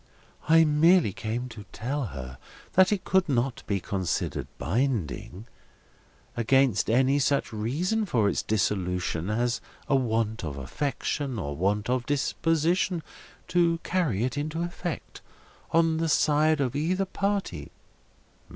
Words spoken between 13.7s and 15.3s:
carry it into effect,